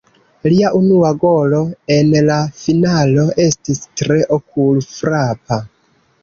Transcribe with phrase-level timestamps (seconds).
[0.51, 1.59] Lia unua golo
[1.95, 5.61] en la finalo estis tre okul-frapa.